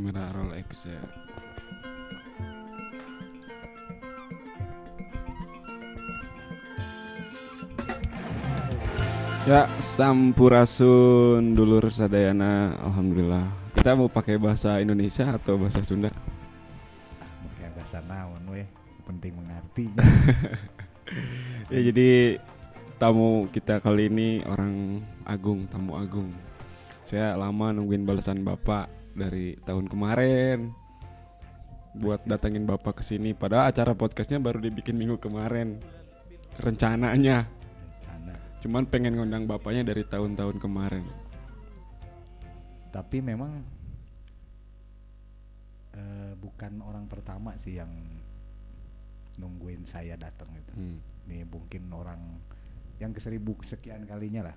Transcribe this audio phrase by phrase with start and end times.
[0.00, 0.96] Kamera roll Excel.
[9.44, 12.80] Ya, sampurasun dulur sadayana.
[12.80, 13.44] Alhamdulillah.
[13.76, 16.08] Kita mau pakai bahasa Indonesia atau bahasa Sunda?
[17.52, 18.64] Pakai bahasa naon weh,
[19.04, 19.92] penting mengerti.
[21.68, 22.40] Ya, jadi
[22.96, 26.32] tamu kita kali ini orang agung, tamu agung.
[27.04, 30.72] Saya lama nungguin balasan Bapak dari tahun kemarin
[31.96, 33.34] buat datangin Bapak ke sini.
[33.34, 35.82] Padahal acara podcastnya baru dibikin minggu kemarin.
[36.60, 37.48] Rencananya,
[38.04, 38.36] Sana.
[38.60, 41.04] cuman pengen ngundang Bapaknya dari tahun-tahun kemarin.
[42.92, 43.64] Tapi memang
[45.96, 47.88] eh, bukan orang pertama sih yang
[49.40, 50.72] nungguin saya datang itu.
[50.76, 50.98] Hmm.
[51.32, 52.20] Nih mungkin orang
[53.00, 54.56] yang ke seribu sekian kalinya lah.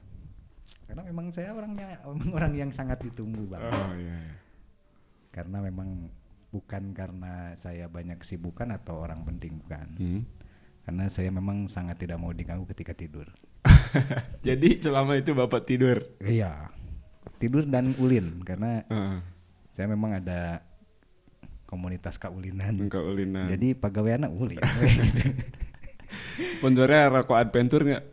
[0.83, 2.03] Karena memang saya orangnya
[2.35, 3.63] orang yang sangat ditunggu bang.
[3.63, 4.17] Oh iya.
[4.19, 4.42] iya.
[5.33, 6.13] Karena memang
[6.53, 9.87] bukan karena saya banyak kesibukan atau orang penting bukan.
[9.97, 10.21] Hmm.
[10.85, 13.25] Karena saya memang sangat tidak mau diganggu ketika tidur.
[14.47, 16.05] Jadi selama itu Bapak tidur.
[16.21, 16.69] Iya.
[17.41, 19.19] Tidur dan ulin karena Heeh.
[19.73, 20.61] saya memang ada
[21.65, 22.77] komunitas kaulinan.
[22.77, 23.49] Engkau ulinan.
[23.49, 24.61] Jadi pegawainya ulin.
[26.57, 28.05] Sponsornya rokok adventure nggak?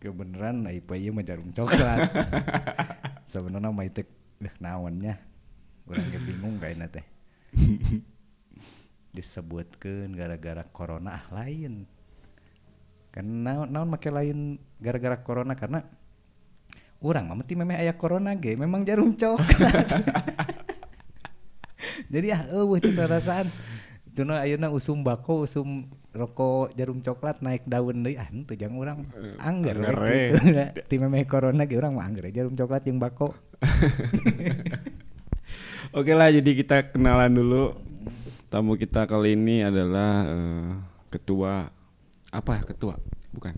[0.00, 2.08] Kebeneran IP ieu mah jarum coklat.
[3.30, 4.08] Sebenarnya mah itu
[4.40, 5.20] dah naonnya.
[5.84, 7.04] Urang ge bingung kayaknya teh.
[9.16, 11.84] Disebutkeun gara-gara corona ah lain.
[13.12, 15.84] Kan naon naon make lain gara-gara corona karena
[17.04, 19.86] urang mah mesti memeh aya corona ge memang jarum coklat.
[22.12, 23.46] Jadi ah eueuh cenah rasaan.
[24.14, 29.04] Cenah ayeuna usum bako, usum rokok jarum coklat naik daun deui ah henteu jang urang
[29.36, 30.80] angger we angger.
[30.88, 33.36] Ti memeh corona ge urang mah angger jarum coklat jeung bako.
[35.94, 37.78] Oke lah, jadi kita kenalan dulu.
[38.50, 40.70] Tamu kita kali ini adalah eh,
[41.06, 41.70] ketua
[42.34, 42.98] apa ya ketua?
[43.30, 43.54] Bukan.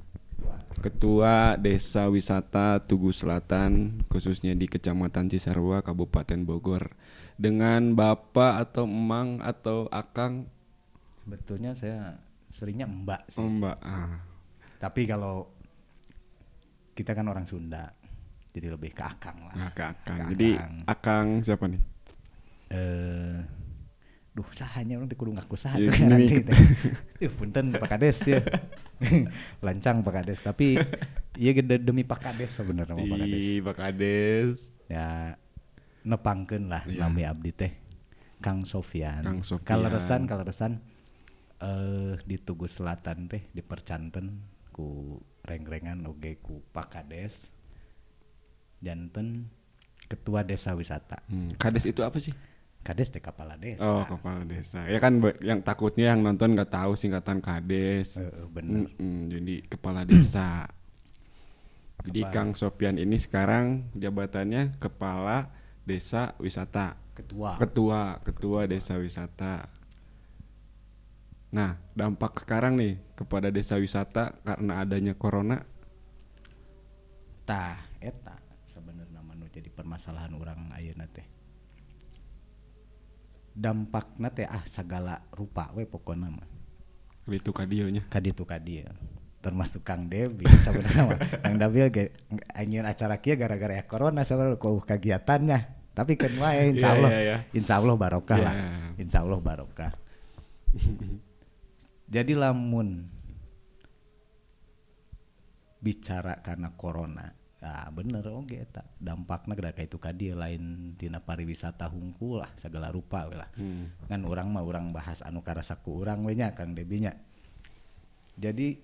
[0.77, 6.93] Ketua Desa Wisata Tugu Selatan, khususnya di Kecamatan Cisarua, Kabupaten Bogor.
[7.41, 10.45] Dengan bapak atau emang atau akang,
[11.25, 12.21] Sebetulnya saya
[12.53, 13.41] seringnya mbak sih.
[13.41, 13.81] mbak.
[13.81, 14.21] Ah.
[14.77, 15.49] Tapi kalau
[16.93, 17.97] kita kan orang Sunda,
[18.53, 19.57] jadi lebih ke akang lah.
[19.57, 20.19] Nah, ke akang.
[20.21, 20.75] Ke Jadi akang.
[20.85, 21.96] akang siapa nih?
[22.67, 23.39] Eh,
[24.33, 26.35] duh sahanya orang kudu ngaku sah Iya, tuh kan nanti.
[26.43, 26.59] teh.
[27.25, 28.43] Yuh, punten Pak Kades ya.
[29.65, 30.77] Lancang Pak Kades, tapi
[31.35, 33.33] iya gede demi Pak Kades sebenarnya Pak Kades.
[33.33, 34.57] Di Pak Kades.
[34.87, 35.39] Ya
[36.03, 37.03] nepangkeun lah Iya.
[37.03, 37.73] nami abdi teh.
[38.39, 39.25] Kang Sofian.
[39.25, 39.65] Kang Sofian.
[39.65, 40.73] Kaleresan kaleresan
[41.57, 47.49] eh di Tugu Selatan teh dipercanten ku reng-rengan oge ku Pak Kades.
[48.79, 49.49] Janten
[50.07, 51.25] ketua desa wisata.
[51.27, 52.37] Hmm, Kades itu apa sih?
[52.87, 53.83] Kades teh kepala desa.
[53.83, 54.87] Oh, kepala desa.
[54.87, 58.23] Ya kan yang takutnya yang nonton nggak tahu singkatan Kades.
[58.23, 58.87] Eh, bener.
[58.87, 60.71] Mm-mm, jadi kepala desa.
[62.07, 62.35] jadi Kepala.
[62.39, 65.51] Kang Sopian ini sekarang jabatannya kepala
[65.83, 66.95] desa wisata.
[67.19, 67.59] Ketua.
[67.59, 69.67] Ketua, ketua desa wisata.
[71.51, 75.59] Nah, dampak sekarang nih kepada desa wisata karena adanya corona.
[77.43, 78.39] Tah eta
[78.71, 81.36] sebenarnya manu jadi permasalahan orang ayeuna teh.
[83.57, 86.45] Dampakna teh ah segala rupa we pokona mah.
[87.25, 88.05] Itu kadionya.
[88.13, 88.93] Kaditu kadieu.
[89.41, 91.19] Termasuk Kang Debi sebenarnya mah.
[91.41, 91.89] Kang Debi
[92.53, 95.59] anjeun acara kieu gara-gara ya corona sebenarnya ku kegiatannya.
[95.97, 97.11] Tapi kan wae Iya, insyaallah.
[97.11, 97.37] iya, iya.
[97.57, 98.53] Insyaallah barokah lah.
[98.53, 98.69] Iya.
[99.01, 99.93] Insyaallah barokah.
[102.15, 103.09] Jadi lamun
[105.81, 112.45] bicara karena corona ya bener oke eta dampakna kada itu kadi lain tina pariwisata hungkul
[112.45, 113.49] lah segala rupa we lah.
[113.57, 113.97] Hmm.
[114.05, 117.17] kan orang mah orang bahas anu karasa ku urang we nya Kang Debinya
[118.37, 118.77] jadi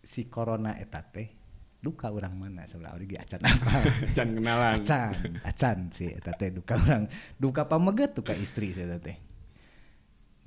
[0.00, 1.28] si corona eta teh
[1.82, 3.72] duka orang mana sebelah lagi acan apa?
[4.16, 4.78] Can kenalan.
[4.78, 5.12] acan
[5.44, 9.18] acan si eta teh duka orang duka pameget duka istri si eta teh.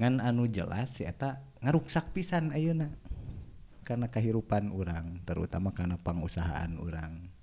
[0.02, 2.90] Ngan anu jelas si eta ngaruksak pisan ayeuna.
[3.86, 7.35] Karena kehidupan orang terutama karena pengusahaan orang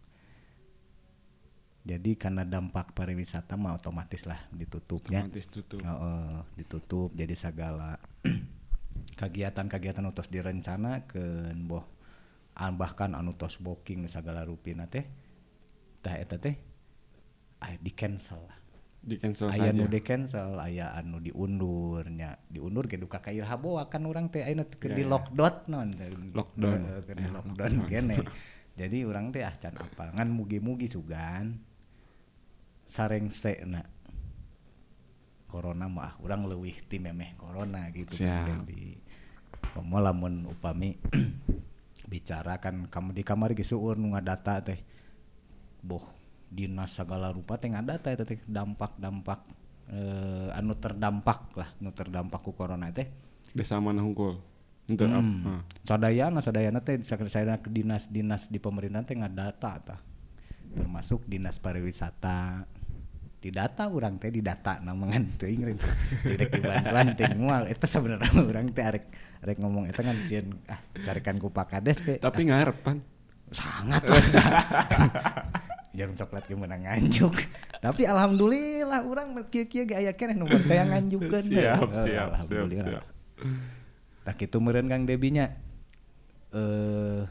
[1.83, 5.83] jadi karena dampak pariwisata mah otomatis lah ditutupnya Otomatis tutup.
[5.83, 7.99] Heeh, ditutup jadi segala
[9.19, 11.21] kegiatan-kegiatan utos direncana ke
[11.59, 11.83] boh
[12.55, 15.05] an- bahkan anu tos booking nu sagala rupina teh
[16.03, 16.55] eta teh
[17.59, 18.59] aya di cancel lah
[19.03, 19.75] Di cancel aya saja.
[19.75, 24.63] nu di cancel aya anu diundurnya diundur ge duka ka haboa kan urang teh ayeuna
[24.63, 25.11] teh keur Ya, di ya.
[25.11, 25.89] lockdown non
[26.31, 26.81] Lockdown.
[27.07, 28.17] Keur di Ya, lockdown kene
[28.79, 31.59] jadi urang teh ah can apal ngan mugi-mugi sugan
[32.93, 33.33] sareng
[33.65, 33.81] na
[35.49, 38.45] corona mah orang leuwih ti memeh corona gitu Siap.
[38.45, 39.01] kan Debi.
[39.73, 40.97] Komo lamun upami
[42.13, 44.81] bicara kan kamu di kamar ge seueur nu ngadata teh.
[45.81, 46.05] Boh,
[46.53, 49.41] dinas segala rupa teh eta teh dampak-dampak
[49.89, 53.09] eh, anu terdampak lah, anu terdampak ku corona teh.
[53.57, 54.37] Desa mana hungkul?
[54.89, 55.47] Untuk Hmm.
[55.47, 55.53] apa?
[55.85, 60.01] Sadayana sadayana teh sadayana ke dinas-dinas di pemerintahan teh ngadata tah.
[60.73, 62.65] Termasuk dinas pariwisata.
[63.43, 65.79] Di data orang teh di data namangan teuing rek
[66.23, 69.11] direk di bantuan teh moal eta sebenarnya urang teh arek
[69.43, 73.03] arek ngomong eta kan sieun ah carikan ku Pak Kades ke Tapi ngarepan.
[73.51, 74.23] sangat lah
[75.99, 77.35] jarum coklat ge menang nganjuk.
[77.83, 83.03] Tapi alhamdulillah orang kieu-kieu ge aya keneh nu percaya nganjukeun Siap, siap, Eh, siap, alhamdulillah.
[83.03, 83.05] siap.
[84.23, 85.51] Tak itu Kang Debinya
[86.55, 87.27] eh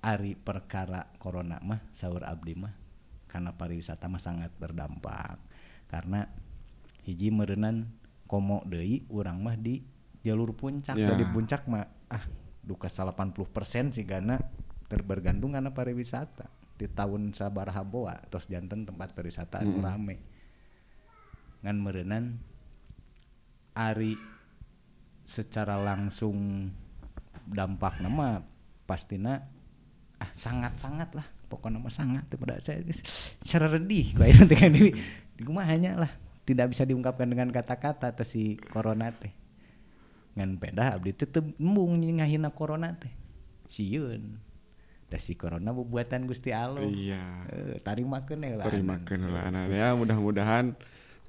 [0.00, 2.85] ari perkara corona mah saur abdi mah
[3.26, 5.38] karena pariwisata mah sangat berdampak.
[5.86, 6.26] Karena
[7.06, 7.86] hiji meureunan
[8.26, 9.82] komo deui urang mah di
[10.26, 10.98] jalur puncak.
[10.98, 11.14] Ya.
[11.14, 12.24] di puncak mah ah
[12.66, 14.38] duka 80% sih karena
[14.90, 16.50] terbergantung karena pariwisata.
[16.76, 19.84] Di tahun sabaraha boa tos janten tempat pariwisata anu Mm.
[19.86, 20.16] rame.
[21.62, 22.24] Ngan meureunan
[23.76, 24.16] ari
[25.26, 26.70] secara langsung
[27.46, 28.42] dampak nama
[28.86, 29.42] pastina
[30.16, 32.82] ah sangat sangat lah pokoknya mah sangat pada saya.
[33.42, 34.90] Secara redih kayak nanti kan di
[35.42, 36.12] rumah hanya lah
[36.46, 39.34] tidak bisa diungkapkan dengan kata-kata teh si corona teh.
[40.38, 43.10] Ngan peda abdi teh teu embung ngahina corona teh.
[43.66, 44.38] Sieun
[45.06, 46.82] da si corona buatan Gusti Allah.
[46.82, 47.22] Iya.
[47.50, 49.70] eh, tarimakeun ya lah Terimakeun lah anak.
[49.70, 50.74] Ya mudah-mudahan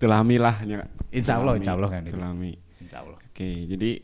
[0.02, 0.86] telami lah nya.
[1.13, 2.06] Insya Allah, insya Allah kan.
[2.06, 2.58] Telami.
[2.81, 4.02] Insya Allah Oke, jadi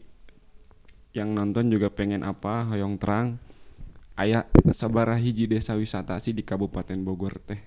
[1.14, 2.70] yang nonton juga pengen apa?
[2.74, 3.38] Hoyong terang
[4.14, 7.58] aya sabaraha hiji desa wisata sih di Kabupaten Bogor teh.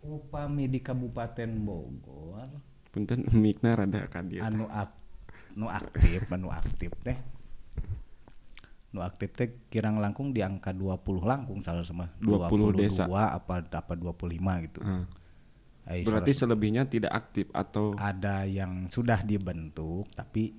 [0.00, 2.48] upami di Kabupaten Bogor
[2.90, 4.40] Punten mikna rada dieu.
[4.42, 4.90] anu ak
[5.54, 7.16] nu aktif anu aktif teh
[8.90, 13.06] nu aktif teh kirang langkung di angka 20 langkung salah sama 20 desa.
[13.06, 15.04] apa apa 25 gitu Ah.
[15.90, 20.52] Ai, Berarti selebihnya tidak aktif atau ada yang sudah dibentuk tapi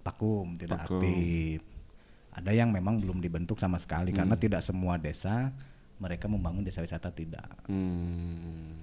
[0.00, 0.96] vakum tidak Vakum.
[0.98, 1.60] aktif
[2.36, 4.20] ada yang memang belum dibentuk sama sekali Hmm.
[4.22, 5.50] karena tidak semua desa
[5.96, 7.48] mereka membangun desa wisata tidak.
[7.64, 8.76] Hmm,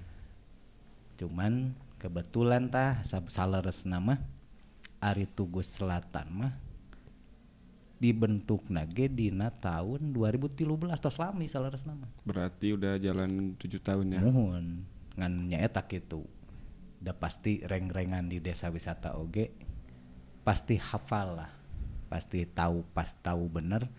[1.14, 1.70] cuman
[2.02, 2.98] kebetulan tah
[3.30, 4.18] saleres nama
[4.98, 6.52] Ari Tugus Selatan mah
[7.94, 10.66] dibentuk nage dina tahun 2013
[10.98, 14.20] tos lami saleres nama berarti udah jalan tujuh tahun ya.
[14.20, 14.82] mohon
[15.14, 16.26] ngan nyaeta gitu
[17.00, 19.54] udah pasti reng-rengan di desa wisata oge
[20.42, 21.52] pasti hafal lah
[22.14, 23.90] pasti tahu pas tahu bener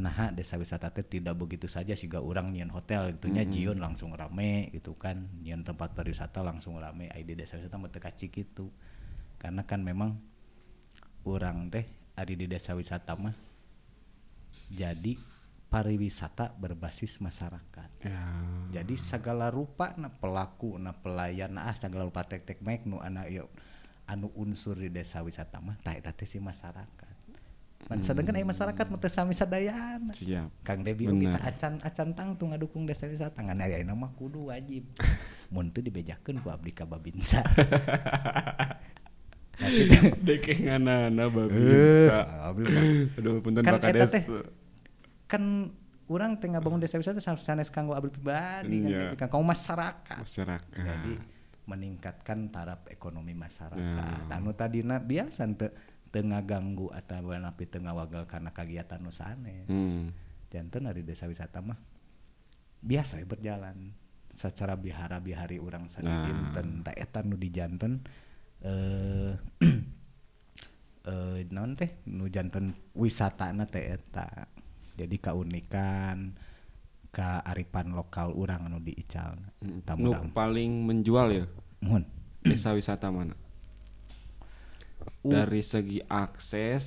[0.00, 4.72] nah desa wisata teh tidak begitu saja sehingga orang nyian hotel gitunya jion langsung rame
[4.72, 8.72] gitu kan nyian tempat pariwisata langsung rame ai di desa wisata mah teu kacik gitu.
[9.36, 10.16] Karena kan memang
[11.28, 11.84] orang teh
[12.16, 13.36] ada di desa wisata mah
[14.72, 15.20] jadi
[15.68, 17.88] pariwisata berbasis masyarakat.
[18.00, 18.20] Ya.
[18.72, 23.28] jadi segala rupa na pelaku na pelayan ah segala rupa tek tek mek nu anak
[23.28, 23.52] yuk
[24.08, 27.11] anu unsur di desa wisata mah teh si masyarakat
[28.00, 30.48] sedangkan ai masyarakat mah teu sami sadayana Siap.
[30.62, 34.86] Kang Debi cah acan acan tang tuh ngadukung desa wisata ngan aya mah kudu wajib
[35.52, 37.42] mun teu dibejakeun ku abdi ka babinsa
[39.52, 39.94] Nah, gitu.
[40.18, 42.18] Dekenganana Eh, babinsa.
[42.48, 42.72] mah
[43.14, 44.10] Aduh punten Kan Pak eta Kades.
[44.10, 44.24] teh
[45.28, 45.70] kan
[46.08, 49.00] orang tengah bangun desa wisata sanes kanggo abdi pribadi kan, Iya.
[49.06, 50.72] gitu kan kanggo masyarakat Masyarakat.
[50.74, 51.12] jadi
[51.62, 54.34] meningkatkan taraf ekonomi masyarakat Ya.
[54.34, 55.70] anu tadina biasa te
[56.12, 60.12] tengah ganggu atau napi tengah wagal karena kegiatan nu sanes Hmm.
[60.52, 61.80] janten dari desa wisata mah
[62.84, 63.96] biasa we berjalan.
[64.28, 65.92] Secara bihara bihari orang Nah.
[65.92, 68.00] sadinten tak eta nu di janten
[68.60, 69.36] eh
[71.08, 72.00] eh naon teh?
[72.08, 74.48] Nu janten wisatana teh eta.
[74.96, 76.36] Jadi keunikan
[77.12, 79.36] kearifan lokal orang anu di Ical
[80.00, 81.44] Nu paling menjual ya?
[81.84, 82.08] Mohon
[82.40, 83.36] desa wisata mana?
[85.22, 85.30] Uh.
[85.30, 86.84] Dari segi akses,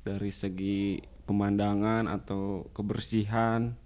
[0.00, 3.76] dari segi pemandangan atau kebersihan.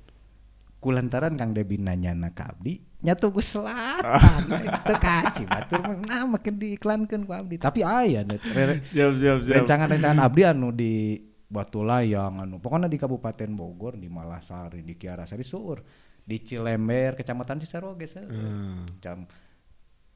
[0.84, 4.52] kulantaran Kang Debi nanya na ka abdi nyatu ku selatan
[4.84, 10.20] teu kaci batur nah makin diiklankeun ku abdi tapi aya net re- Siap siap rencangan-rencangan
[10.28, 11.16] abdi anu di
[11.48, 15.80] Batu Layang anu pokoknya di Kabupaten Bogor di Malasari di Kiarasari Sur
[16.20, 18.28] di Cilember Kecamatan Cisarua ge seueur.
[18.28, 18.84] Hmm.
[19.00, 19.24] Cam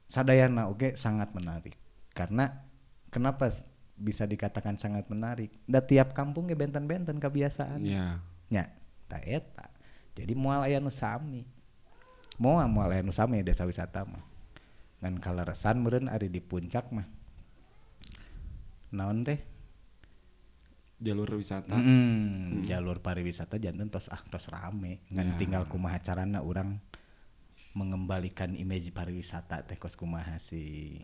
[0.08, 1.76] sadayana oge sangat menarik
[2.16, 2.67] karena
[3.18, 3.50] kenapa
[3.98, 5.50] bisa dikatakan sangat menarik?
[5.66, 7.82] Da tiap kampung ge benten-benten kebiasaan.
[7.82, 8.22] Ya.
[8.48, 8.70] nya
[9.10, 9.66] tak eta.
[10.14, 11.42] Jadi moal aya nu sami.
[12.38, 14.22] Moal moal aya nu sami desa wisata mah.
[15.02, 17.06] Ngan kaleresan meureun ari di puncak mah.
[18.94, 19.42] Naon teh?
[20.98, 21.78] Jalur wisata.
[21.78, 25.02] Mm, jalur pariwisata jantan tos ah tos rame.
[25.10, 25.36] Ngan Ya.
[25.38, 26.78] tinggal kumaha carana orang
[27.76, 30.98] mengembalikan image pariwisata teh kos kumaha si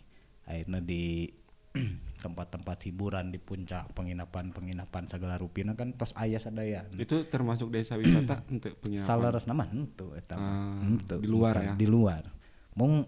[0.49, 1.31] akhirnya di
[2.25, 8.41] tempat-tempat hiburan di puncak penginapan-penginapan segala rupina kan tos aya sadaya itu termasuk desa wisata
[8.55, 9.69] untuk penginapan saleres nama
[10.15, 10.55] eta mah.
[10.81, 11.73] Ah, di luar ya?
[11.77, 12.23] di luar.
[12.79, 13.05] Mung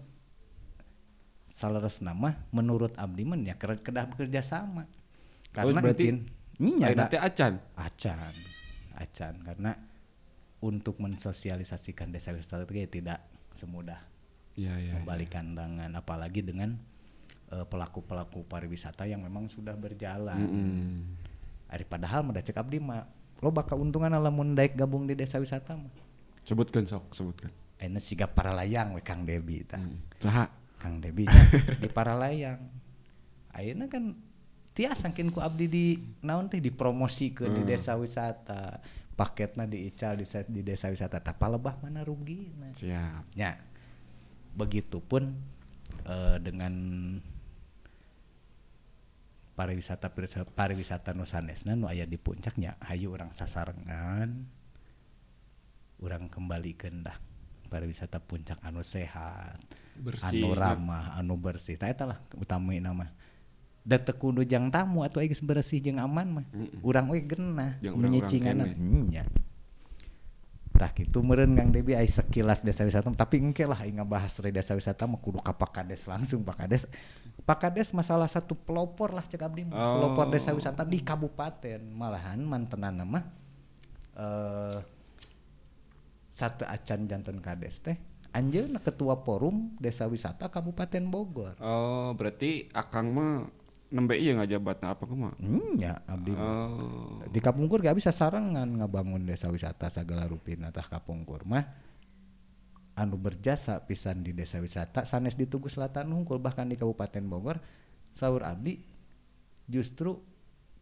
[1.47, 4.85] saleres nama menurut abdi mah ya kedah bekerja sama.
[4.85, 6.13] Oh, karena berarti
[6.61, 7.53] iya Ayeuna da- teh acan?
[7.73, 8.35] Acan
[8.97, 9.33] acan.
[9.41, 9.71] Karena
[10.61, 14.01] untuk mensosialisasikan desa wisata itu tidak semudah.
[14.57, 16.81] Iya iya membalikan tangan apalagi dengan
[17.47, 20.99] pelaku-pelaku pariwisata yang memang sudah berjalan Mm-mm.
[21.67, 23.07] Ari padahal da cek abdi mah
[23.39, 25.91] lo bakal untungan lamun daek gabung di desa wisata mah
[26.43, 29.77] sebutkan sok sebutkan Enes siga para layang we Kang Debi tah.
[30.17, 30.49] saha
[30.81, 31.29] Kang Debi
[31.81, 32.57] di para layang.
[33.53, 34.17] Ayeuna kan
[34.73, 35.85] tiasa saking ku abdi di
[36.25, 38.81] naon teh dipromosikeun di desa wisata.
[39.17, 42.69] Paketna diical di, di desa wisata tah palebah mana rugina.
[42.73, 43.57] siap Ya.
[44.57, 45.37] Begitupun
[46.05, 46.73] eh, dengan
[49.57, 50.13] pariwisata
[50.53, 54.45] pariwisata, Nusanesna nu aya di puncaknya hayu orang sasarengan
[55.97, 57.17] orang kembalikan dah
[57.73, 59.57] pariwisata puncak anu sehat
[59.97, 61.73] Bersih, anu ramah anu bersih.
[61.73, 63.09] Tah eta lah utama nama
[63.81, 66.45] da teu kudu jang tamu atau geus bersih jeung aman mah.
[66.85, 69.09] Urang we genah menyicingana kene.
[69.09, 69.23] nya.
[70.77, 74.53] Tah kitu meureun Kang Debi aya sekilas desa wisata tapi engke lah aing ngabahas re
[74.53, 76.85] desa wisata mah kudu ka Pakades langsung Pakades
[77.45, 79.67] Pakades masalah satu pelopor lah cek abdi.
[79.69, 79.73] Oh.
[80.01, 83.23] pelopor desa wisata di kabupaten malahan mantenana mah
[84.17, 84.79] eh
[86.37, 87.97] satu acan jantan kades teh
[88.29, 93.49] anjeunna ketua forum desa wisata Kabupaten Bogor oh berarti akang mah
[93.89, 95.33] nembe iya ngajabatna apa kumaha
[95.73, 96.45] nya abdi mah.
[96.45, 101.65] oh di Kapungkur gak bisa sarangan ngabangun desa wisata segala rupina tah Kapungkur mah
[102.97, 107.61] anu berjasa pisan di desa wisata sanes di Tugu Selatan Hungkul bahkan di Kabupaten Bogor
[108.09, 108.81] saur abdi
[109.63, 110.17] justru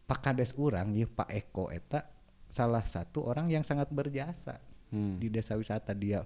[0.04, 2.08] Pak Kades urang ya Pak Eko eta
[2.46, 4.56] salah satu orang yang sangat berjasa
[4.86, 5.18] Hmm.
[5.18, 6.22] di desa wisata dia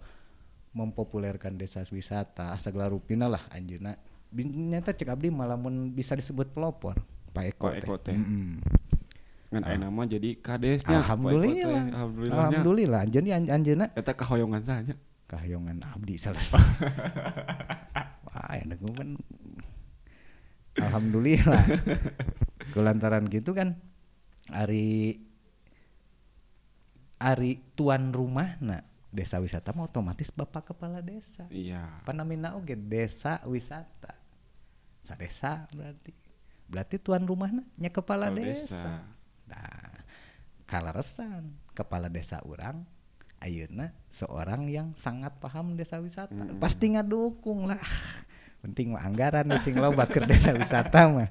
[0.70, 3.96] mempopulerkan desa wisata segala rupina lah anjeuna
[4.28, 6.94] Bin- nyata cek abdi malah mun bisa disebut pelopor
[7.30, 8.12] Pak Eko Pak Eko teh.
[8.12, 8.60] Mm-mm.
[9.48, 11.82] ngan aya nama jadi kadesnya Alhamdulillah.
[11.88, 13.02] alhamdulillah Alhamdulillah.
[13.08, 14.94] Jadi an anjeuna eta kahoyongan saja
[15.30, 16.42] kahayongan abdi salah.
[18.26, 19.14] Wah, enak kan.
[20.74, 21.62] Alhamdulillah.
[22.74, 23.78] Kulantaran gitu kan
[24.50, 25.18] ari
[27.20, 31.46] ari tuan rumah nah desa wisata mah otomatis bapak kepala desa.
[31.50, 34.14] iya Panamina oge desa wisata.
[35.02, 36.10] Sadesa berarti.
[36.70, 38.62] Berarti tuan rumahna nya kepala Kepala desa.
[38.78, 38.92] desa.
[39.50, 39.94] Nah,
[40.64, 42.86] kalaresan kepala desa orang
[43.40, 46.32] ayeuna seorang yang sangat paham desa wisata.
[46.56, 47.80] Pasti ngadukung lah.
[48.60, 51.28] Penting mah anggaran sing loba keur desa wisata mah.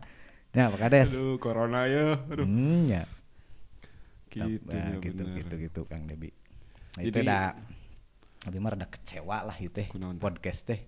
[0.49, 1.13] Nah, Pak Kades.
[1.13, 3.05] aduh corona ya aduh Hmm, ya.
[4.29, 5.37] gitu Nah, ya gitu, bener.
[5.41, 6.33] gitu gitu Kang Debi.
[6.97, 7.53] Nah, itu dah
[8.39, 10.17] Abi mah rada kecewa lah itu teh teh?
[10.17, 10.79] podcast teh.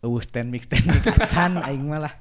[0.00, 2.14] Eueuh stand mix stand mix acan aing mah lah.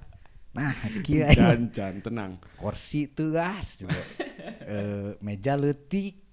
[0.54, 0.72] Nah,
[1.02, 2.40] kieu aing jan, tenang.
[2.56, 4.00] kursi tegas juga.
[4.68, 6.27] Eh, meja leutik.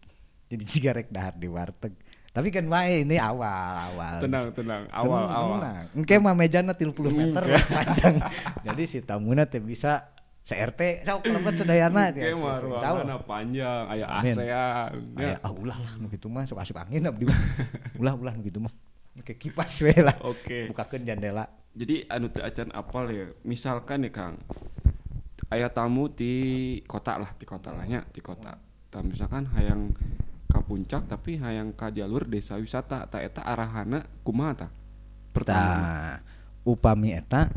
[0.54, 1.98] Jadi cigarek dahar di warteg.
[2.34, 4.18] Tapi kan wae ini awal awal.
[4.22, 4.86] Tenang, tenang.
[4.90, 5.58] Awal, awal.
[5.94, 8.16] Engke mah mejana 30 meter lah panjang.
[8.62, 14.36] Jadi si tamuna teh bisa CRT sok kelebet sedayana Oke, mah ruanganna panjang, aya Amin.
[14.36, 14.92] ASEAN.
[15.16, 15.40] Ya.
[15.40, 17.24] ah ulah lah nu kitu mah sok asup angin abdi.
[18.02, 18.74] Ulah ulah nu kitu mah.
[19.16, 20.14] Oke kipas we lah.
[20.20, 20.68] Oke.
[20.68, 21.48] Bukakeun jendela.
[21.72, 23.26] Jadi anu teu acan apal ya.
[23.42, 24.36] Misalkan nih Kang.
[25.48, 28.58] Aya tamu di kota lah, di kota lah nya, di kota.
[28.92, 29.96] Tah misalkan hayang
[30.54, 34.70] ka puncak tapi hayang ka jalur desa wisata, tah eta arahana kumaha tah?
[35.32, 36.22] Pertama.
[36.62, 37.50] Upami eta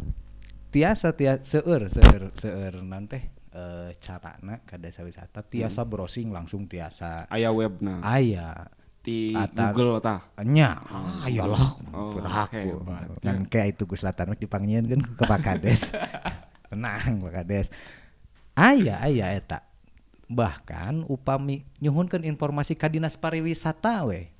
[0.68, 5.90] tiasa tiasa seueur seueur seueur nanti eh carana ka desa wisata tiasa Hmm.
[5.90, 7.26] browsing langsung tiasa.
[7.28, 8.02] Aya webna?
[8.02, 8.68] Aya.
[9.00, 10.20] Di Atar- Google tah.
[10.44, 10.84] nya.
[11.24, 13.08] Ayolah Oh, berhaku hebat.
[13.24, 15.96] kan kayak itu Gus Selatan mah dipanggilin kan ke Pak Kades.
[16.68, 17.72] Tenang Pak Kades.
[18.52, 19.64] Aya aya eta
[20.28, 24.32] bahkan upami nyuhunkeun informasi ka dinas pariwisata we.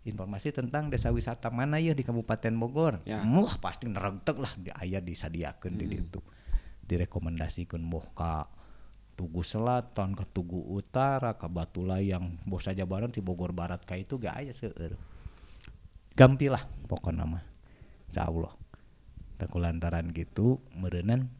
[0.00, 3.04] Informasi tentang desa wisata mana ya di Kabupaten Bogor?
[3.04, 3.20] Ya.
[3.20, 6.24] wah pasti neregtek lah di aya disadiakeun di ditu.
[6.88, 8.48] Direkomendasikeun moh ka
[9.20, 13.92] Tugu Selatan ke Tugu Utara ke Batu Layang bos saja barat di Bogor Barat ka
[13.92, 14.96] itu gak aya seueur.
[16.16, 17.44] Gampilah pokoknya mah.
[18.08, 18.56] Insya Allah.
[19.40, 21.32] Lantaran gitu merenan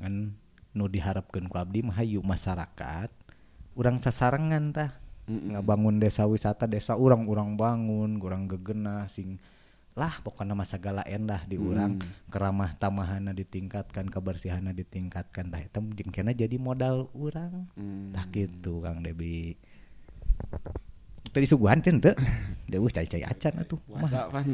[0.00, 0.36] kan
[0.74, 3.10] nu diharapkan ku abdi mah hayu masyarakat
[3.78, 4.90] urang sasarangan tah.
[5.24, 5.56] Mm-mm.
[5.56, 7.24] ngabangun desa wisata desa urang
[7.56, 9.40] bangun urang gegena sing
[9.94, 11.96] lah pokoknya masa segala endah di urang.
[12.28, 17.70] Keramah tamahana ditingkatkan kebersihannya ditingkatkan tah eta jeung kena jadi modal urang.
[17.78, 18.10] Hmm.
[18.10, 19.54] tah gitu Kang Debi.
[21.30, 22.12] Tadi suguhan teh teu
[22.68, 23.80] deueuh cai-cai acan atuh.
[23.86, 24.46] Puasa kan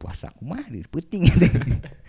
[0.00, 1.50] puasa kumaha di peuting teh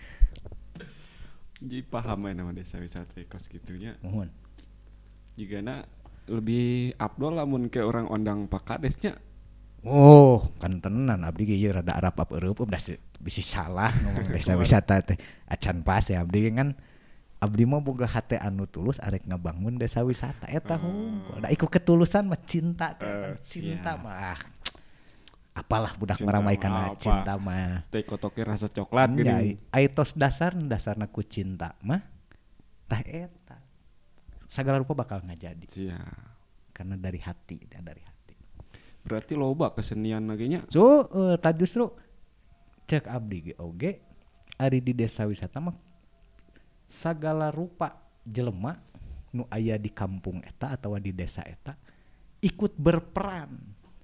[1.64, 4.28] jadi paham ya nama desa wisata kos gitunya mohon
[5.34, 5.88] jika na
[6.28, 9.16] lebih abdol lamun ke orang ondang pakadesnya
[9.84, 12.80] Oh, kan tenan abdi ge rada arab apa eueup udah
[13.20, 15.20] bisa salah ngomong desa wisata teh.
[15.44, 16.72] Acan pas ya abdi kan
[17.36, 21.44] abdi mah boga hate anu tulus arek ngabangun desa wisata eta hungkul.
[21.44, 24.00] Da iku ketulusan mah cinta teh, Eh, cinta sia.
[24.00, 24.40] mah ah,
[25.54, 26.98] apalah budak Cinta meramaikan mah apa?
[26.98, 27.86] cinta mah.
[27.88, 32.02] teh kotoknya rasa coklat Ya, gini aitos dasar dasarna ku cinta mah
[32.84, 33.62] tah eta.
[34.44, 35.98] Segala rupa bakal ngajadi Sia.
[36.74, 38.34] karena dari hati teh, dari hati.
[39.06, 41.86] berarti loba kesenian lagi nya So, eh, tak justru
[42.84, 44.02] cek abdi ge oge
[44.56, 45.74] ari di desa wisata mah
[46.84, 48.76] segala rupa jelema
[49.30, 51.74] nu aya di kampung eta atau di desa eta
[52.38, 53.50] ikut berperan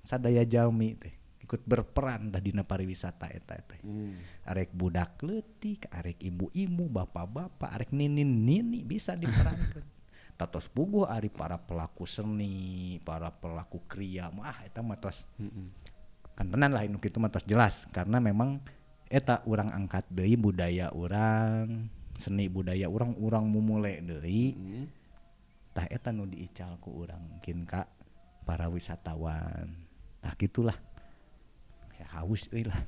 [0.01, 1.15] sadaya jalmi teh
[1.51, 4.47] ikut berperan dah dina pariwisata eta teh hmm.
[4.47, 9.83] arek budak leutik arek ibu-ibu bapak-bapak arek nini-nini bisa diperankan
[10.39, 15.67] tatos puguh ari para pelaku seni para pelaku kriya mah eta mah tos Mm-mm.
[16.39, 18.63] kan tenan lah inu kitu mah tos jelas karena memang
[19.11, 24.87] eta urang angkat deui budaya urang seni budaya urang mumule deui Mm.
[25.75, 27.91] tah eta nu diical ku urang mungkin ka
[28.47, 29.67] para wisatawan
[30.23, 30.79] nah gitulah
[32.01, 32.81] ya haus euy lah.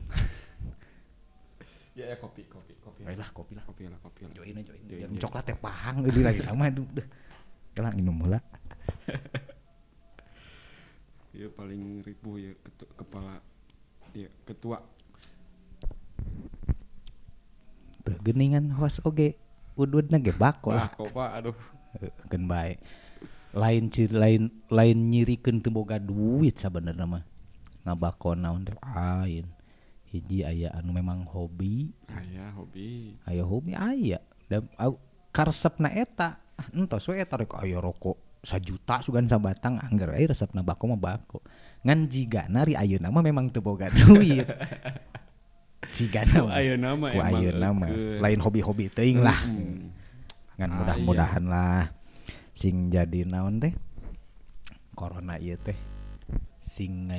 [1.93, 3.05] Ya ya kopi kopi kopi.
[3.05, 3.61] Euy lah kopi lah.
[3.69, 4.33] Kopi lah kopi lah.
[4.33, 4.81] Join join.
[4.89, 7.05] Join, Yang coklat teh pahang euy lagi lama aduh deh
[7.77, 8.41] kelang minum heula
[11.37, 13.45] ya paling ribu ya ketu- kepala
[14.17, 14.81] ya ketua.
[18.09, 19.37] Teu geuningan host oge.
[19.77, 20.89] Ududna ge bako lah.
[20.89, 21.57] Lah kopa aduh.
[22.33, 22.81] Kan baik
[23.53, 27.23] lain ci lain lain nyirikeun teu boga duit sabenerna mah
[27.83, 29.47] ngabakon naon teh lain
[30.13, 31.97] hiji aya anu memang hobi.
[32.13, 33.17] Ayah hobi.
[33.25, 34.21] Aya hobi aya.
[34.47, 34.69] Dan
[35.33, 36.37] karesepna eta.
[36.61, 41.01] Ah, entos we eta rek aya rokok sajuta sugan sabatang anggar aya resepna bako mah
[41.01, 41.41] bako.
[41.83, 44.45] Ngan jigana ri ayeuna mah memang teu boga duit.
[45.83, 46.47] Mah ku
[47.19, 47.91] emang ayeuna mah.
[47.91, 48.23] eukeun.
[48.23, 49.35] lain hobi-hobi teuing lah.
[50.63, 51.91] Ah, mudah-mudahan lah.
[52.55, 53.75] Sing jadi naon teh?
[54.95, 55.92] Corona ieu teh
[56.63, 57.11] sing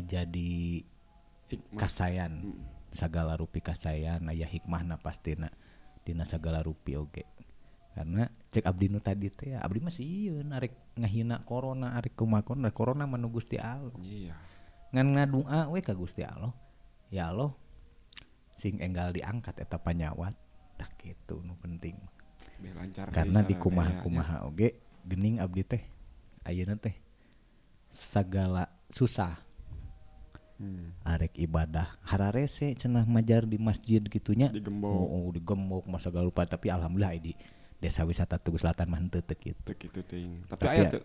[1.51, 1.79] Hikmah.
[1.85, 2.63] kasayan Mm.
[2.93, 5.51] sagala rupi kasayan aya hikmahna pastina
[6.07, 7.25] dina sagala rupi oge
[7.93, 12.69] karena cek abdi nu tadi teh abdi mah sieun arek ngahina corona arek kumaha corona
[12.73, 14.33] corona mah nu Gusti Allah iya
[14.93, 16.53] ngan ngadua we ka Gusti Allah
[17.13, 17.53] ya Allah
[18.57, 20.33] sing enggal diangkat eta panyawat
[20.77, 21.97] dah gitu nu penting
[22.61, 24.03] biar lancar karena di kumaha dayanya.
[24.05, 24.73] kumaha oge
[25.05, 25.83] gening abdi teh
[26.49, 26.97] ayeuna teh
[27.93, 29.41] sagala susah.
[30.61, 30.93] Hmm.
[31.03, 31.97] arek ibadah.
[32.05, 34.47] Hararese cenah majar di masjid gitunya.
[34.53, 34.93] Digembok.
[34.93, 36.45] oh, oh, digembok masa segala lupa.
[36.45, 37.33] Tapi alhamdulillah di
[37.81, 39.59] desa wisata Tugu Selatan mah henteu teu kitu.
[39.65, 40.45] Teu kitu ting.
[40.47, 41.03] Tapi, Tapi aya ya- tuh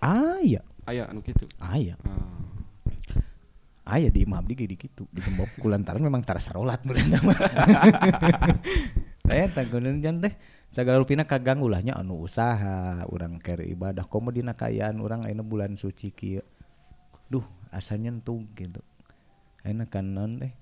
[0.00, 0.60] aya.
[0.88, 1.44] Aya anu kitu?
[1.60, 2.00] Aya.
[2.06, 2.40] Ah.
[3.82, 5.52] aya di imam abdi ge di kitu digembok.
[5.62, 7.36] Kulantaran memang tara sarolat meureun mah
[9.28, 10.32] Taya tanggunan jan teh?
[10.72, 11.98] Sagala rupina kaganggu lah nya.
[12.00, 14.08] Anu usaha urang kere ibadah.
[14.08, 16.40] Komo dina kayaan urang ayeuna bulan suci kieu
[17.32, 18.84] duh asa nyentuh gitu.
[19.64, 20.52] Ayeuna kan naon teh?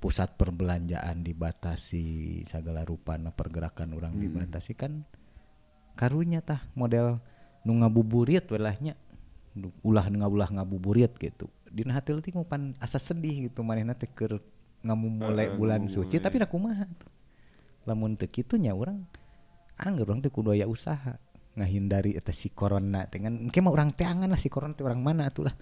[0.00, 5.06] Pusat perbelanjaan dibatasi segala rupana pergerakan orang dibatasi kan
[5.94, 7.20] karunya tah model
[7.62, 8.98] nu ngabuburit welahnya.
[9.82, 11.46] Ulah ngaulah ngabuburit gitu.
[11.70, 14.42] Dina hati leutik pan asa sedih gitu manehna teh keur
[14.80, 15.94] ngamumule Eh, bulan ngamumule.
[16.08, 17.10] suci tapi da kumaha tuh?
[17.84, 19.04] Lamun teu kitu nya urang
[19.76, 21.18] anggar urang teh kudu aya usaha
[21.58, 23.20] ngahindari eta si corona teh.
[23.20, 25.54] Ngan engke mah urang teh angan lah si corona teh urang mana atuh lah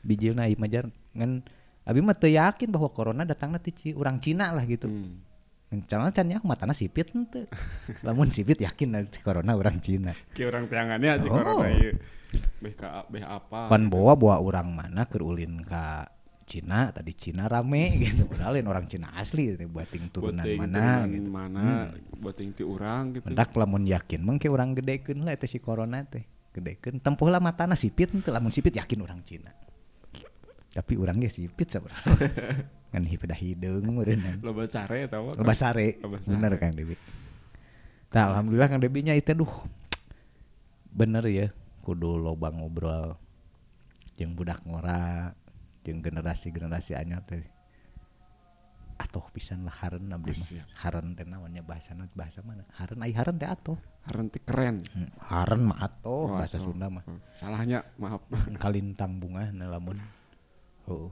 [0.00, 1.44] bijilna ieu majar ngan
[1.84, 5.86] abi mah teu yakin bahwa corona datangna ti ci urang Cina lah gitu Hmm.
[5.86, 7.46] Calon can nya matana sipit henteu.
[8.06, 10.10] Lamun sipit yakin lah si corona urang Cina.
[10.34, 11.38] Ki orang tangannya si Oh.
[11.38, 11.94] corona ieu.
[12.58, 13.70] Beh ka beh apa?
[13.70, 16.10] Pan bawa bawa urang mana keur ulin ka
[16.42, 21.28] Cina tadi Cina rame gitu padahal orang Cina asli gitu buating turunan mana turunan gitu.
[21.30, 21.62] mana
[22.18, 23.30] beuting ti urang gitu.
[23.30, 26.26] Mentak lamun yakin mengke urang gedekeun lah eta si corona teh.
[26.50, 29.54] Gedekeun tempuh lah matana sipit henteu lamun sipit yakin urang Cina.
[30.70, 31.90] Tapi urang ge sipit sabar.
[32.90, 35.34] ngan hipedah hidung meureunna Loba sare eta mah.
[35.34, 35.98] loba sare.
[36.26, 36.94] Bener Kang Debi.
[38.10, 39.50] Tah alhamdulillah Kang Debinya itu duh.
[40.90, 41.50] Bener ya
[41.82, 43.14] kudu loba ngobrol
[44.18, 45.32] jeung budak ngora
[45.82, 47.42] jeung generasi-generasi anyar teh.
[49.00, 50.66] Atoh pisan lah hareun abdi mah.
[50.86, 52.68] Hareun teh naonnya bahasana bahasa mana?
[52.76, 53.78] Hareun ai hareun teh atoh.
[54.04, 54.84] Hareun teh keren.
[54.92, 56.74] Hmm, hareun mah atoh Oh, bahasa atoh.
[56.76, 57.00] Sunda mah.
[57.08, 58.20] Oh, Salahnya, maaf.
[58.60, 59.96] kalintang bunga lamun
[60.90, 61.10] oh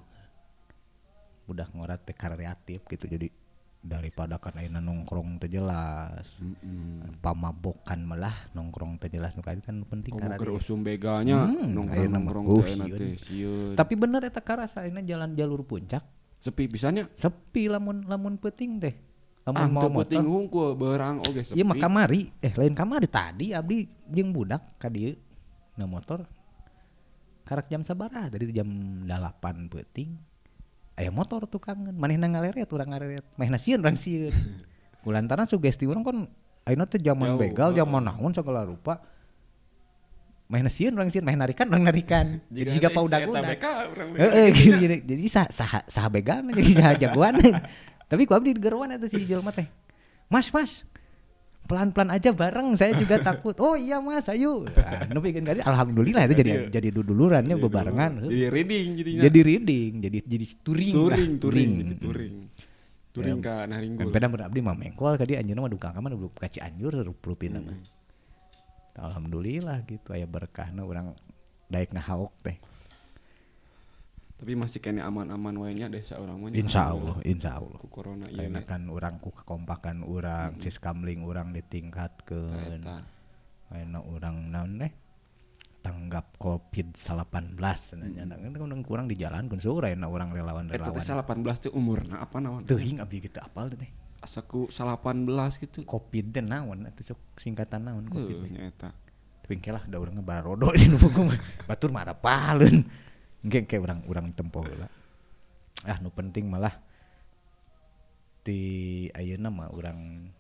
[1.47, 3.33] budak ngora teh kreatif gitu jadi
[3.79, 7.15] daripada ayeuna nongkrong teh jelas Heeh.
[7.23, 12.27] pamabokan malah nongkrong teh jelas nu kan penting karena usum beganya Hmm, ayeuna mah.
[12.27, 12.61] nongkrong-nongkrong Oh,
[12.93, 13.73] teh sieun.
[13.73, 16.03] tapi bener eta karasa ayeuna jalan jalur puncak
[16.37, 17.07] sepi pisannya.
[17.15, 18.95] sepi lamun lamun peuting teh
[19.47, 21.57] lamun Ah, mau motor penting hungkul beurang oge sepi.
[21.57, 25.17] Iya mah kamari, eh lain kamari tadi abdi jeung budak ka dieu
[25.73, 26.29] na motor.
[27.49, 28.69] Karak jam sabaraha tadi jam
[29.09, 30.13] 8 peuting.
[31.01, 33.25] Aya motor tukangan, manehna ngaleret urang ngaleret.
[33.41, 34.35] Manehna sieun urang sieun.
[35.07, 36.29] Kulantaran sugesti urang kan
[36.69, 39.01] ayeuna teh zaman begal, zaman naon segala rupa.
[40.53, 42.27] Manehna sieun urang sieun, manehna narikan urang narikan.
[42.53, 43.67] Jadi urang BK.
[43.97, 44.97] Heeh gini.
[45.09, 47.41] Jadi sah sah sah begal jadi sah jagoan.
[48.13, 49.65] Tapi ku abdi geruan eta si jelema teh.
[50.29, 50.85] Mas, Mas.
[51.69, 53.53] Pelan-pelan aja bareng saya juga takut.
[53.61, 54.65] Oh iya Mas, ayo.
[54.65, 56.63] Nah, nu bikin kali alhamdulillah itu jadi Iya.
[56.73, 58.25] jadi dudulurannya bebarengan.
[58.25, 59.21] Jadi reading jadinya.
[59.29, 61.01] Jadi reading, jadi jadi touring lah.
[61.05, 62.37] touring, touring, touring.
[63.13, 64.09] Touring ka Naringgul.
[64.09, 67.61] Peda mun abdi mah mengkol ka dia anjeunna mah dukang ka mana ka Cianjur rupina
[67.61, 67.77] mah.
[68.99, 71.13] Alhamdulillah gitu aya berkahna urang
[71.69, 72.57] daek ngahaok teh.
[74.39, 76.55] Tapi masih kene aman-aman wae nya desa urang mah.
[76.55, 77.75] Insya Allah, insya Allah.
[77.75, 78.31] Ku corona.
[78.31, 82.79] Karena kan orang ku kekompakan orang, siskamling orang ditingkatkan.
[83.69, 84.93] Karena orang naon teh
[85.83, 88.23] tanggap COVID 19 sebenarnya.
[88.31, 90.95] Kan orang kurang di jalan kun sore na orang Eta relawan-relawan.
[90.95, 92.63] teh 18 teh umurna apa naon?
[92.63, 93.91] Teuing abdi kita apal teh.
[94.23, 95.27] Asa ku 18
[95.67, 95.83] gitu.
[95.83, 98.39] COVID teh naon sok singkatan naon COVID.
[98.39, 98.51] Heuh teh.
[98.55, 98.91] nya eta.
[99.43, 101.01] Tapi lah da urang barodo sih nu.
[101.67, 102.15] Batur mah ada
[103.41, 104.89] engke urang urang tempo heula.
[105.83, 106.75] Ah nu penting malah
[108.43, 108.61] di
[109.13, 110.31] ayeuna mah urang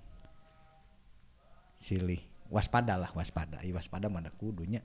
[1.77, 3.61] silih waspada lah waspada.
[3.61, 4.83] Ieu waspada mah da kudunya.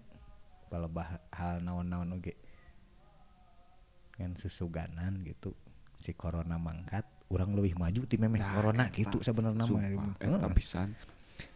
[0.67, 0.89] Kalau
[1.30, 2.34] hal naon-naon oge
[4.13, 5.54] kan susuganan gitu
[5.93, 8.93] si corona mangkat urang leuwih maju ti memeh Nah, corona eta.
[8.95, 10.93] gitu sebenarnya mah eta pisan.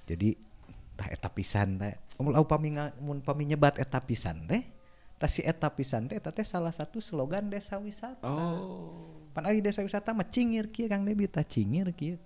[0.05, 0.33] jadi
[0.93, 4.65] tah eta pisan teh mun upami nga- mun upami nyebat eta pisan teh
[5.17, 9.17] tah si eta pisan teh eta teh salah satu slogan desa wisata Oh.
[9.31, 12.17] pan ari desa wisata mah cingir kieu Kang Debi tah cingir kieu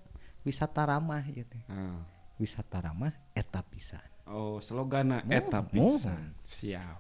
[0.42, 2.04] wisata ramah ieu teh Ah.
[2.36, 6.24] wisata ramah eta pisan Oh, sloganna Mohon, eta pisan.
[6.42, 7.00] Siap.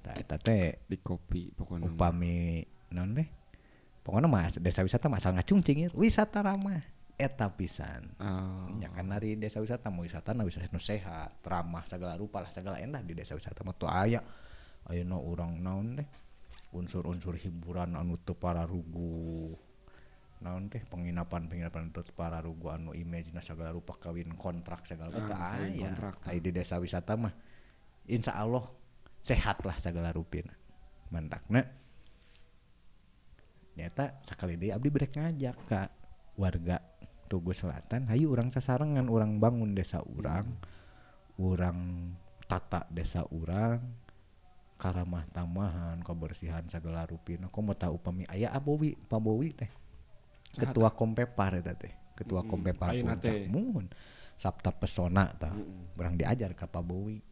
[0.00, 1.84] tah eta teh Di kopi pokoknya.
[1.86, 3.28] upami naon teh
[4.00, 6.80] pokoknya mas desa wisata mah asal ngacung cingir wisata ramah
[7.14, 8.72] eta pisan Oh.
[8.76, 12.48] Ya kan dari desa wisata mau wisata nah wisata nu sehat, ramah segala rupa lah
[12.48, 14.20] segala endah di desa wisata mah tuh aya
[14.88, 16.08] ayeuna urang naon teh?
[16.72, 19.52] Unsur-unsur hiburan anu teu pararugu.
[20.42, 20.82] Naon teh?
[20.88, 26.14] Penginapan penginapan teu pararugu anu image segala rupa kawin kontrak segala teu Ah, aya tah.
[26.26, 27.34] Ai di desa wisata mah
[28.08, 28.66] insya Allah
[29.22, 30.56] sehat lah segala rupina.
[31.12, 31.82] Mantakna
[33.72, 35.88] nyata sekali deh abdi brek ngajak ka
[36.36, 36.80] warga
[37.32, 40.60] Tugu Selatan hayu orang sasarengan orang bangun desa urang
[41.40, 42.12] orang
[42.44, 43.80] tata desa urang
[44.82, 49.70] karamah tamahan kebersihan segala rupina kok mau tahu upami aya abowi pabowi teh?
[50.50, 53.46] Ketua kompepar eta teh ketua kompepar Ayeuna puncak teh.
[53.46, 53.86] muhun.
[54.34, 55.94] Sabta pesona tah Mm-mm.
[55.96, 57.22] orang diajar ka pabowi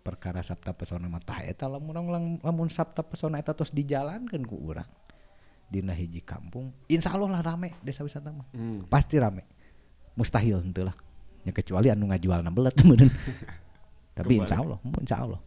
[0.00, 4.54] perkara sabta pesona mah tah eta lamun lang- lamun sabta pesona eta terus dijalankeun ku
[4.54, 4.86] urang
[5.66, 8.46] dina hiji kampung insya Allah lah rame desa wisata mah.
[8.54, 8.86] Hmm.
[8.86, 9.42] pasti rame.
[10.14, 10.94] Mustahil henteu lah.
[11.42, 13.10] Ya kecuali anu ngajual belet meureun.
[14.16, 15.40] Tapi insya Allah insya Allah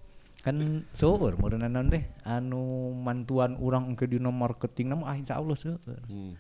[0.45, 0.55] kan
[0.93, 2.62] seueur meureun naon teh anu
[2.93, 6.38] mantuan urang ke dina marketing mah ah insya Allah seueur Hmm.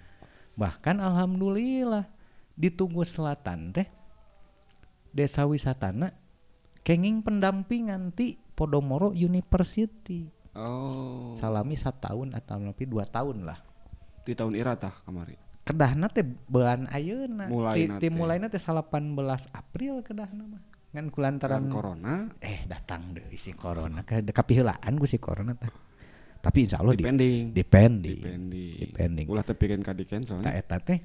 [0.53, 2.05] bahkan alhamdulillah
[2.53, 3.89] di Tugu Selatan teh
[5.09, 6.13] desa wisatana
[6.81, 11.35] kenging pendampingan ti Podomoro University Oh.
[11.35, 13.59] salami setahun atau lebih dua tahun lah
[14.23, 15.35] Di tahun ira tah kamari.
[15.67, 18.09] kedahna teh bulan ayeuna Mulaina ti, ti teh.
[18.09, 18.87] mulaina teh 18
[19.51, 20.63] April kedahna mah
[20.95, 25.67] ngan kulantaran Kan corona eh datang deh si corona ka kapiheulaan ku si corona teh
[26.39, 27.43] tapi insya Allah di depending.
[27.51, 28.73] depending Depending.
[28.79, 30.39] depending Ulah tepikeun ka di cancel.
[30.39, 30.99] tak eta teh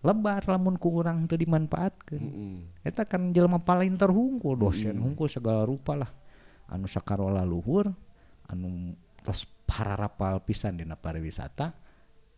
[0.00, 2.56] lebar lamun ku urang teu dimanfaatkeun Heeh.
[2.82, 5.02] eta kan jelema paling terhungkul dosen Mm.
[5.02, 6.10] hungkul segala rupa lah
[6.66, 7.90] anu sakarola luhur
[8.46, 11.74] anu tos pararapal pisan dina pariwisata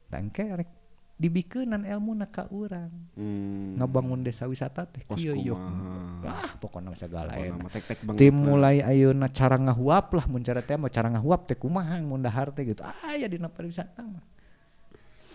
[0.09, 0.71] tangke rek
[1.19, 2.95] dibikenan ilmu ka urang.
[3.19, 3.75] Hmm.
[3.75, 5.59] ngabangun desa wisata teh kieu yuk
[6.23, 8.15] ah pokoknya segala banget.
[8.15, 12.55] tim mulai ayeuna cara ngahuap lah mun cara teh cara ngahuap teh kumaha mun dahar
[12.55, 12.87] teh gitu.
[12.87, 14.25] Aya dina pariwisata mah.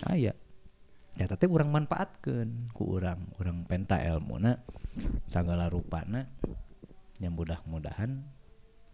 [0.07, 0.31] Aya.
[1.19, 3.27] Ya teh urang manfaatkeun ku urang.
[3.37, 4.63] Urang penta ilmuna
[5.27, 6.31] sagala rupana
[7.19, 8.23] yang mudah-mudahan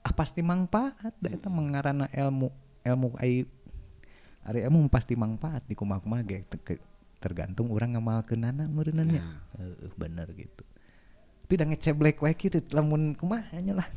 [0.04, 2.50] ah pasti manfaat da eta mengarana ilmu
[2.88, 3.44] ilmu ai
[4.50, 6.84] ari ilmu pasti manfaat di kumaha-kumaha ge Te- ke-
[7.20, 9.22] tergantung urang ngamalkeunana meureunannya
[9.56, 10.64] heeh bener gitu
[11.46, 13.88] tapi udah ngeceblek wae kitu lamun kumaha nya lah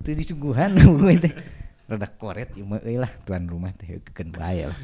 [0.00, 1.32] teu disuguhan we teh
[1.82, 4.78] rada koret ieu mah euy lah tuan rumah teh heukeun bae lah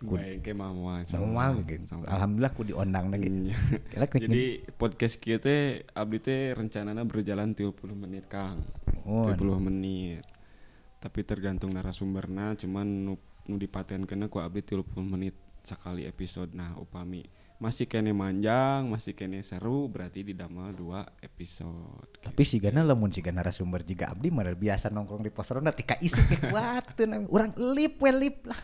[0.00, 1.04] Gue ke mama.
[1.04, 3.56] sama gitu alhamdulillah ku diondang lagi Iya.
[3.90, 5.60] Kira Jadi podcast kita teh
[5.92, 8.64] abdi teh rencanana berjalan 30 menit Kang.
[9.04, 9.28] Oh.
[9.28, 10.24] 30 menit.
[10.98, 13.12] Tapi tergantung narasumberna cuman
[13.46, 16.52] nu, dipatenkeunna ku abdi 30 menit sekali episode.
[16.52, 22.10] Nah, upami masih kene manjang, masih kene seru berarti didamel dua episode.
[22.20, 25.70] tapi si gana lamun si gana narasumber juga abdi mah biasa nongkrong di pos ronda
[25.70, 28.58] tika isu ke kuateun urang lip we lip lah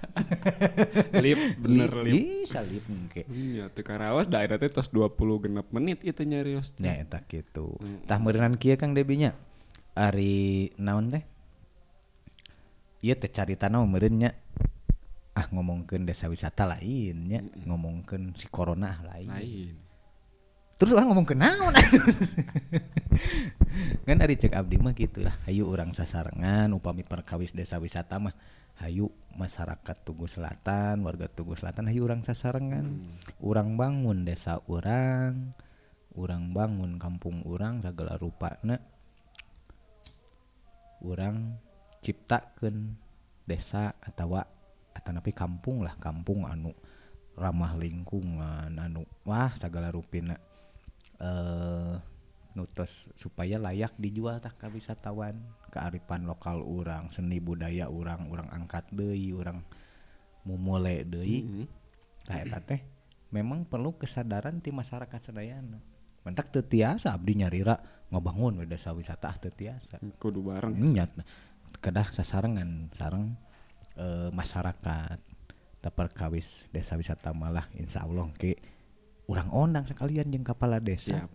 [1.24, 2.12] Lip bener lip.
[2.44, 5.16] bisa lip engke Iya, teu karaos daerah teh tos 20
[5.48, 6.74] genep menit itu nyarios.
[6.74, 6.82] teh.
[6.82, 7.78] nya eta kitu
[8.10, 9.32] tah meureunnan kieu Kang Debinya
[9.94, 11.22] ari naon teh
[13.00, 14.30] ieu teh carita naon meureun nya
[15.30, 19.30] ah ngomongkeun desa wisata lain nya ngomongkeun si corona lain.
[19.30, 19.74] Lain.
[20.80, 21.76] terus orang ngomong ke naon?
[24.08, 25.36] Kan ari cek abdi mah gitu lah.
[25.44, 28.32] Hayu orang sasarengan upami perkawis desa wisata mah.
[28.80, 32.96] Hayu masyarakat Tugu Selatan warga Tugu Selatan hayu orang sasarengan.
[33.44, 35.52] Orang bangun desa orang
[36.16, 38.80] orang bangun kampung orang segala rupana.
[41.04, 41.60] Orang
[42.00, 42.96] ciptakeun
[43.44, 44.40] desa atau
[44.90, 46.74] atau napi kampung lah kampung anu
[47.34, 50.36] ramah lingkungan anu wah segala rupina
[51.20, 51.94] eh
[52.50, 55.38] nutos supaya layak dijual tak wisatawan
[55.70, 59.62] kearifan lokal orang seni budaya orang orang angkat deui orang
[60.42, 61.64] mumule deui Mhm.
[62.26, 62.80] tah eta teh
[63.30, 65.78] memang perlu kesadaran ti masyarakat sadayana
[66.26, 67.78] mentak teu tiasa abdi nyarira
[68.10, 70.74] ngabangun we desa wisata ah teu tiasa Kudu bareng.
[70.74, 71.14] nyat
[71.78, 73.38] kedah sasarengan sareng
[73.96, 75.18] eh, masyarakat
[75.80, 78.52] taperkawis desa wisata malah insya Allah ke
[79.24, 81.24] urang ondang sekalian jeung kepala desa.
[81.24, 81.30] Siap.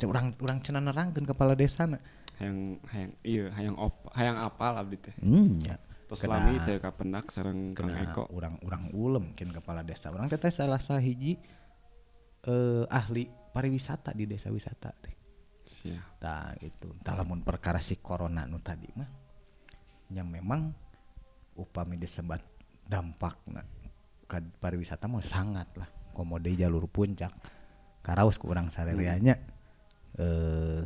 [0.00, 2.00] Cek urang urang cenah nerangkeun kepala desa na.
[2.40, 5.14] Hayang hayang iya hayang op hayang apal abdi teh.
[5.20, 5.76] Hmm nya
[6.08, 8.30] tos lami teh kapendak sareng Kang Eko.
[8.32, 10.08] Urang urang ulem kin kepala desa.
[10.08, 11.36] Urang teh teh salah sahiji
[12.48, 15.14] eh, ahli pariwisata di desa wisata teh.
[15.68, 16.22] Siap.
[16.22, 16.96] Tah gitu.
[17.04, 19.10] Tah lamun perkara si corona nu tadi mah
[20.12, 20.72] yang memang
[21.54, 22.40] upami disebat
[22.86, 23.64] dampakna
[24.26, 27.32] ka pariwisata mah sangat lah komode jalur puncak.
[28.02, 29.38] Karaos ku urang sarereanya
[30.18, 30.82] eh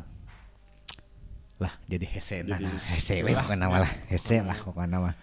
[1.57, 3.93] lah jadi hese nah, nah, hese we pokokna mah lah.
[4.13, 5.15] Hese lah pokokna mah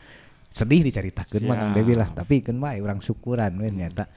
[0.50, 2.10] sedih diceritakeun mah Kang lah.
[2.14, 4.10] Tapi keun bae urang syukuran we nyata.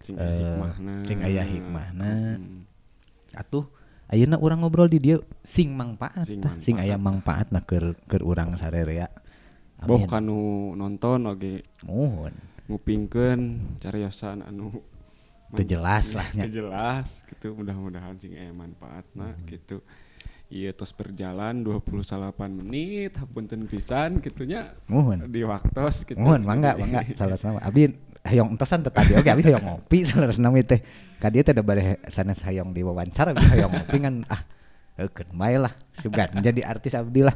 [0.00, 0.94] Sing Eh, aya hikmahna.
[1.04, 2.12] sing aya hikmahna.
[2.40, 2.64] Hmm.
[3.30, 3.62] atuh
[4.10, 6.56] ayeuna urang ngobrol di dia sing manfaat Sing tah.
[6.58, 9.06] sing aya manfaat na keur keur urang sarerea
[9.82, 10.40] boh kanu
[10.74, 12.32] nonton oge mohon.
[12.66, 13.40] ngupingkeun
[13.76, 14.70] cariosan anu
[15.50, 16.22] Teu jelas lah.
[16.30, 19.46] Teu jelas gitu mudah-mudahan sing aya manfaatna Hmm.
[19.46, 19.82] gitu
[20.46, 22.02] Iya tos berjalan 28
[22.50, 25.26] menit hapunten pisan gitunya mohon.
[25.26, 26.18] di waktos gitu.
[26.18, 27.86] mohon mangga mangga salah sama abi
[28.22, 30.82] hayong entosan teh tadi oke abi hayong ngopi salah nama teh.
[31.18, 34.42] Ka dieu teh da bade sanes hayong diwawancara hayong ngopi kan ah
[34.98, 36.30] eukeun bae lah sugan.
[36.34, 37.34] Menjadi artis abdi lah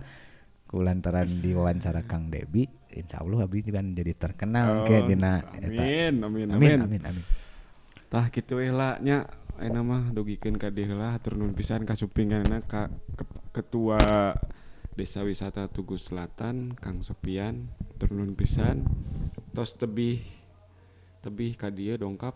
[0.74, 5.38] kulantaran diwawancara Kang Debi insya Allah abdi juga jadi terkenal Oh, ke dina.
[5.54, 5.70] amin,
[6.18, 6.50] amin, amin.
[6.50, 6.78] Amin.
[6.82, 7.24] amin amin.
[8.10, 9.26] Tah gitu lah nya.
[9.54, 14.34] Ayeuna mah dugikeun ka dieu lah hatur nuhun pisan kasupinganna ka ke- ketua
[14.94, 18.82] Desa Wisata Tugu Selatan Kang Sopian hatur nuhun pisan.
[19.54, 20.26] Tos tebih
[21.22, 22.34] tebih ka dieu dongkap.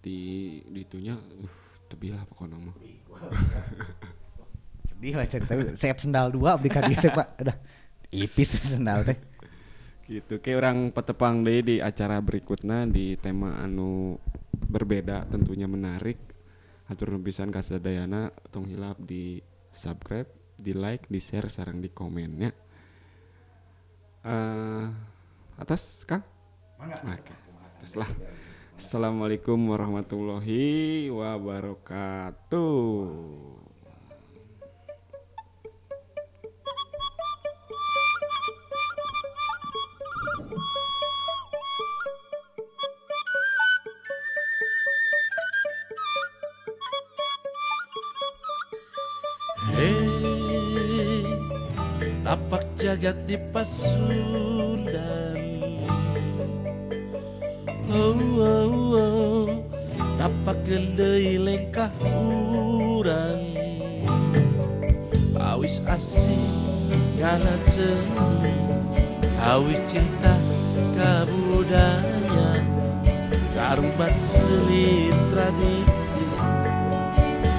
[0.00, 0.20] Di
[0.68, 1.48] ditunya uh,
[1.88, 2.76] tebih lah pokoknya mah
[5.04, 7.36] sedih lah cerita sayap sendal dua abdi ka dieu teh Pak.
[7.44, 7.52] Udah.
[8.08, 9.20] Ipis sendal teh.
[10.08, 10.40] Gitu.
[10.40, 14.16] Kayak orang petepang deh di acara berikutnya di tema anu
[14.56, 16.16] berbeda tentunya menarik.
[16.88, 22.48] Atur nubisan kasadayana tong hilap di subscribe di like di share sarang di komennya
[24.24, 24.88] eh
[25.60, 26.24] atas kang?
[26.80, 27.12] Oke,
[27.76, 28.08] atas lah.
[28.72, 32.64] Assalamualaikum warahmatullahi wabarakatuh
[52.34, 55.38] lapak jagat di Pasundan
[57.94, 59.46] Oh, oh, oh,
[60.18, 63.54] lapak gendai lengkah urang
[65.38, 68.58] Awis asing karena seni.
[69.38, 70.34] Awis cinta
[70.98, 72.58] kabudaya
[73.54, 76.26] Karubat seni tradisi.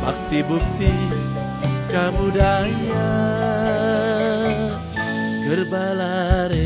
[0.03, 0.91] Bakti bukti
[1.87, 3.54] kabudaya
[5.45, 6.63] Gerbalare